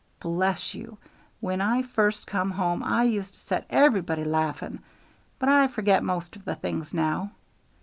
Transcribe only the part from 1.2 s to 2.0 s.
when I